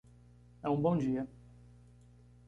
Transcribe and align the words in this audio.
É 0.63 0.67
um 0.67 0.81
bom 0.81 0.97
dia. 0.97 1.27